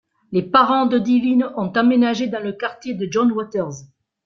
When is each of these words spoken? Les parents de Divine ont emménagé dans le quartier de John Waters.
Les 0.31 0.41
parents 0.41 0.87
de 0.87 0.97
Divine 0.97 1.43
ont 1.57 1.71
emménagé 1.77 2.25
dans 2.25 2.39
le 2.43 2.53
quartier 2.53 2.95
de 2.95 3.07
John 3.11 3.31
Waters. 3.31 3.83